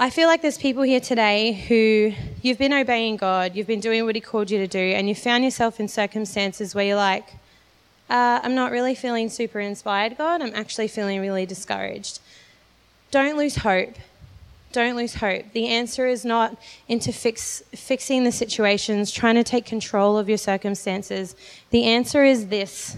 [0.00, 4.04] I feel like there's people here today who you've been obeying God, you've been doing
[4.04, 7.26] what He called you to do, and you found yourself in circumstances where you're like,
[8.08, 10.40] uh, I'm not really feeling super inspired, God.
[10.40, 12.20] I'm actually feeling really discouraged.
[13.10, 13.94] Don't lose hope.
[14.70, 15.52] Don't lose hope.
[15.52, 16.56] The answer is not
[16.86, 21.34] into fix, fixing the situations, trying to take control of your circumstances.
[21.70, 22.96] The answer is this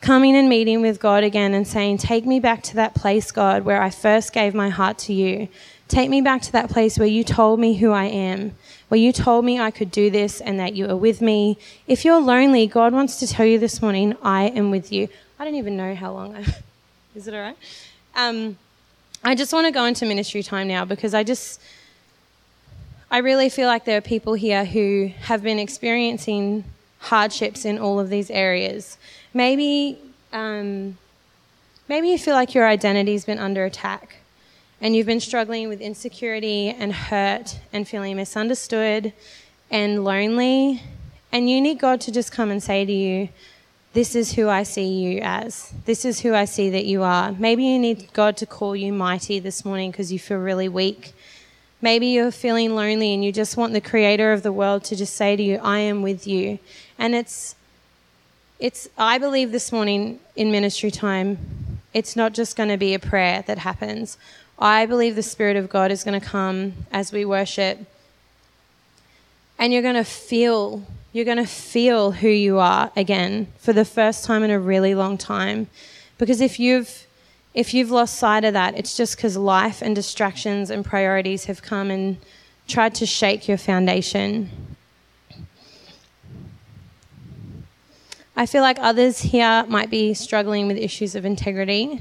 [0.00, 3.64] coming and meeting with God again and saying, Take me back to that place, God,
[3.64, 5.48] where I first gave my heart to you.
[5.88, 8.52] Take me back to that place where you told me who I am,
[8.88, 11.56] where you told me I could do this and that you are with me.
[11.86, 15.08] If you're lonely, God wants to tell you this morning, I am with you.
[15.38, 16.44] I don't even know how long I.
[17.14, 17.56] Is it all right?
[18.14, 18.58] Um,
[19.24, 21.60] I just want to go into ministry time now because I just.
[23.10, 26.64] I really feel like there are people here who have been experiencing
[26.98, 28.98] hardships in all of these areas.
[29.34, 29.98] Maybe,
[30.32, 30.96] um,
[31.88, 34.16] maybe you feel like your identity's been under attack
[34.80, 39.12] and you've been struggling with insecurity and hurt and feeling misunderstood
[39.70, 40.82] and lonely,
[41.32, 43.28] and you need God to just come and say to you,
[43.92, 45.72] This is who I see you as.
[45.84, 47.32] This is who I see that you are.
[47.32, 51.12] Maybe you need God to call you mighty this morning because you feel really weak.
[51.80, 55.14] Maybe you're feeling lonely and you just want the creator of the world to just
[55.14, 56.58] say to you, I am with you.
[56.98, 57.54] And it's,
[58.58, 61.38] it's, I believe this morning in ministry time,
[61.94, 64.18] it's not just going to be a prayer that happens.
[64.58, 67.78] I believe the Spirit of God is going to come as we worship.
[69.58, 73.84] And you're going to feel, you're going to feel who you are again for the
[73.84, 75.68] first time in a really long time.
[76.18, 77.06] Because if you've,
[77.54, 81.62] if you've lost sight of that, it's just because life and distractions and priorities have
[81.62, 82.18] come and
[82.66, 84.50] tried to shake your foundation.
[88.38, 92.00] I feel like others here might be struggling with issues of integrity.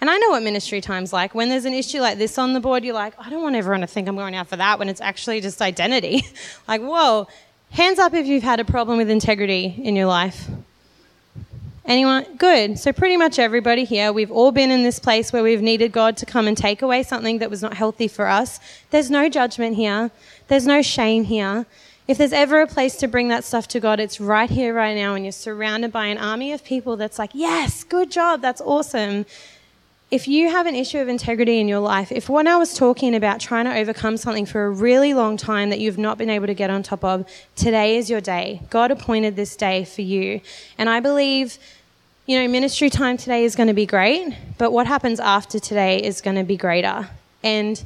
[0.00, 1.36] And I know what ministry time's like.
[1.36, 3.82] When there's an issue like this on the board, you're like, I don't want everyone
[3.82, 6.24] to think I'm going out for that when it's actually just identity.
[6.68, 7.28] like, whoa,
[7.70, 10.48] hands up if you've had a problem with integrity in your life.
[11.84, 12.26] Anyone?
[12.38, 12.80] Good.
[12.80, 16.16] So, pretty much everybody here, we've all been in this place where we've needed God
[16.16, 18.58] to come and take away something that was not healthy for us.
[18.90, 20.10] There's no judgment here,
[20.48, 21.66] there's no shame here.
[22.08, 24.96] If there's ever a place to bring that stuff to God, it's right here, right
[24.96, 28.60] now, and you're surrounded by an army of people that's like, yes, good job, that's
[28.60, 29.24] awesome
[30.12, 33.14] if you have an issue of integrity in your life, if when I was talking
[33.14, 36.46] about trying to overcome something for a really long time that you've not been able
[36.48, 38.60] to get on top of, today is your day.
[38.68, 40.42] God appointed this day for you.
[40.76, 41.56] And I believe,
[42.26, 46.02] you know, ministry time today is going to be great, but what happens after today
[46.02, 47.08] is going to be greater.
[47.42, 47.82] And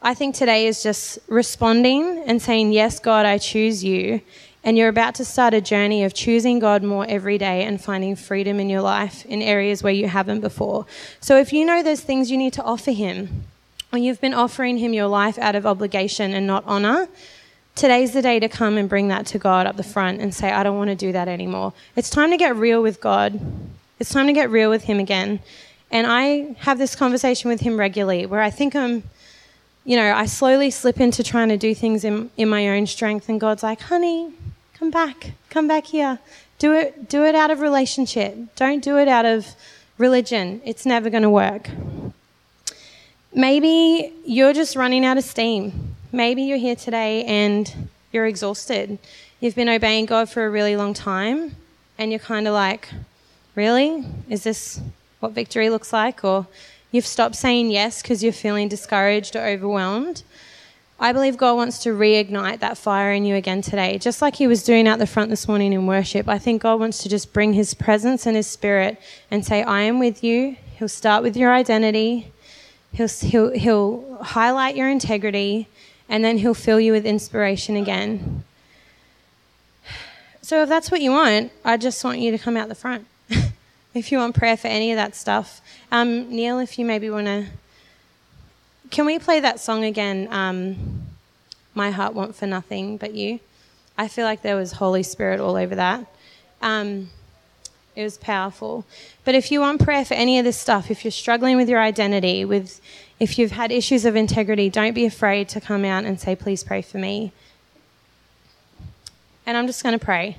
[0.00, 4.20] I think today is just responding and saying, Yes, God, I choose you
[4.64, 8.16] and you're about to start a journey of choosing God more every day and finding
[8.16, 10.84] freedom in your life in areas where you haven't before.
[11.20, 13.44] So if you know there's things you need to offer Him,
[13.92, 17.08] or you've been offering Him your life out of obligation and not honor,
[17.76, 20.50] today's the day to come and bring that to God up the front and say,
[20.50, 21.72] I don't want to do that anymore.
[21.96, 23.40] It's time to get real with God.
[24.00, 25.40] It's time to get real with Him again.
[25.90, 29.04] And I have this conversation with Him regularly where I think I'm
[29.88, 33.30] you know, I slowly slip into trying to do things in, in my own strength,
[33.30, 34.34] and God's like, honey,
[34.74, 36.18] come back, come back here.
[36.58, 38.36] Do it, do it out of relationship.
[38.54, 39.46] Don't do it out of
[39.96, 40.60] religion.
[40.62, 41.70] It's never going to work.
[43.32, 45.96] Maybe you're just running out of steam.
[46.12, 48.98] Maybe you're here today and you're exhausted.
[49.40, 51.56] You've been obeying God for a really long time,
[51.96, 52.90] and you're kind of like,
[53.54, 54.04] really?
[54.28, 54.82] Is this
[55.20, 56.24] what victory looks like?
[56.24, 56.46] Or
[56.90, 60.22] You've stopped saying yes because you're feeling discouraged or overwhelmed.
[61.00, 64.48] I believe God wants to reignite that fire in you again today, just like He
[64.48, 66.28] was doing out the front this morning in worship.
[66.28, 69.82] I think God wants to just bring His presence and His Spirit and say, I
[69.82, 70.56] am with you.
[70.76, 72.32] He'll start with your identity,
[72.92, 75.68] He'll, he'll, he'll highlight your integrity,
[76.08, 78.44] and then He'll fill you with inspiration again.
[80.40, 83.06] So, if that's what you want, I just want you to come out the front.
[83.94, 85.60] If you want prayer for any of that stuff.
[85.90, 87.46] Um, Neil, if you maybe want to.
[88.90, 90.28] Can we play that song again?
[90.30, 91.02] Um,
[91.74, 93.40] my heart want for nothing but you.
[93.96, 96.06] I feel like there was Holy Spirit all over that.
[96.62, 97.10] Um,
[97.96, 98.84] it was powerful.
[99.24, 101.80] But if you want prayer for any of this stuff, if you're struggling with your
[101.80, 102.80] identity, with
[103.18, 106.62] if you've had issues of integrity, don't be afraid to come out and say, please
[106.62, 107.32] pray for me.
[109.44, 110.36] And I'm just going to pray.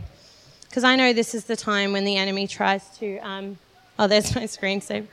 [0.70, 3.18] Because I know this is the time when the enemy tries to.
[3.20, 3.58] Um,
[3.98, 5.08] oh, there's my screensaver.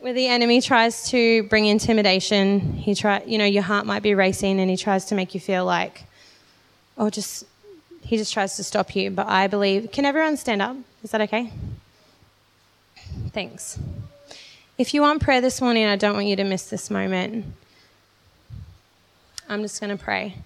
[0.00, 4.14] Where the enemy tries to bring intimidation, he try, you know, your heart might be
[4.14, 6.04] racing, and he tries to make you feel like,
[6.98, 7.44] oh, just,
[8.02, 9.10] he just tries to stop you.
[9.10, 10.76] But I believe, can everyone stand up?
[11.02, 11.52] Is that okay?
[13.32, 13.78] Thanks.
[14.76, 17.46] If you want prayer this morning, I don't want you to miss this moment.
[19.48, 20.36] I'm just going to pray.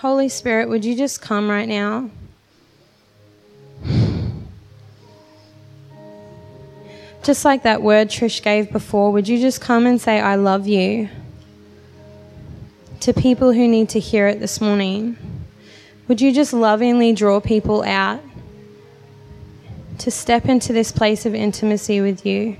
[0.00, 2.08] Holy Spirit, would you just come right now?
[7.22, 10.66] Just like that word Trish gave before, would you just come and say, I love
[10.66, 11.10] you
[13.00, 15.18] to people who need to hear it this morning?
[16.08, 18.22] Would you just lovingly draw people out
[19.98, 22.56] to step into this place of intimacy with you?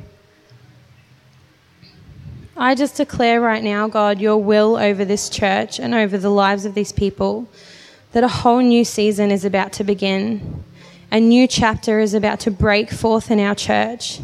[2.61, 6.67] I just declare right now, God, your will over this church and over the lives
[6.67, 7.49] of these people,
[8.13, 10.63] that a whole new season is about to begin.
[11.11, 14.21] A new chapter is about to break forth in our church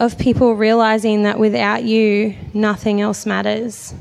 [0.00, 3.92] of people realizing that without you, nothing else matters.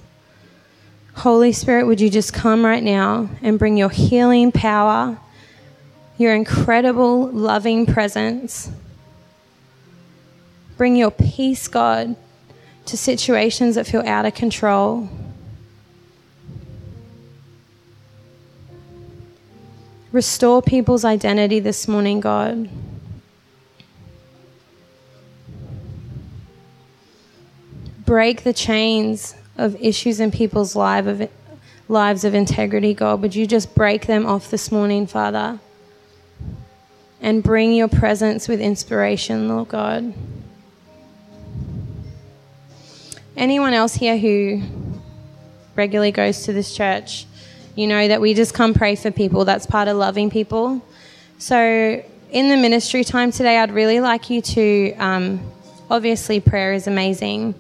[1.15, 5.19] Holy Spirit, would you just come right now and bring your healing power,
[6.17, 8.71] your incredible loving presence.
[10.77, 12.15] Bring your peace, God,
[12.85, 15.09] to situations that feel out of control.
[20.11, 22.69] Restore people's identity this morning, God.
[28.05, 31.29] Break the chains of issues in people's of,
[31.89, 33.21] lives of integrity, God.
[33.21, 35.59] Would you just break them off this morning, Father?
[37.19, 40.13] And bring your presence with inspiration, Lord God.
[43.37, 44.61] Anyone else here who
[45.75, 47.25] regularly goes to this church,
[47.75, 49.45] you know that we just come pray for people.
[49.45, 50.81] That's part of loving people.
[51.37, 55.51] So, in the ministry time today, I'd really like you to um,
[55.89, 57.55] obviously, prayer is amazing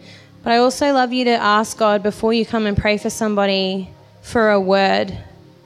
[0.45, 3.89] but I also love you to ask God before you come and pray for somebody
[4.21, 5.11] for a word,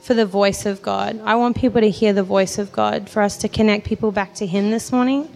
[0.00, 1.20] for the voice of God.
[1.22, 4.32] I want people to hear the voice of God, for us to connect people back
[4.36, 5.30] to Him this morning.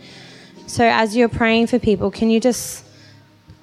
[0.67, 2.87] So as you're praying for people, can you just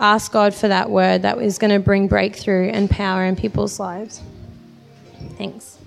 [0.01, 3.79] ask God for that word that is going to bring breakthrough and power in people's
[3.79, 4.21] lives?
[5.37, 5.77] Thanks.